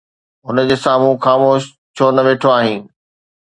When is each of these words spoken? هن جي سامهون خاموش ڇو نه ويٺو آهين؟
هن 0.47 0.57
جي 0.71 0.77
سامهون 0.85 1.17
خاموش 1.25 1.63
ڇو 1.97 2.05
نه 2.15 2.21
ويٺو 2.27 2.49
آهين؟ 2.57 2.81